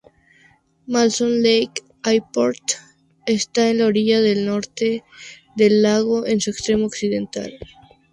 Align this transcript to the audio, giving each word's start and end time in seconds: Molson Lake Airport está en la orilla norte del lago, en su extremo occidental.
Molson 0.87 1.43
Lake 1.43 1.83
Airport 2.03 2.71
está 3.27 3.69
en 3.69 3.77
la 3.77 3.85
orilla 3.85 4.19
norte 4.35 5.03
del 5.55 5.83
lago, 5.83 6.25
en 6.25 6.41
su 6.41 6.49
extremo 6.49 6.87
occidental. 6.87 7.59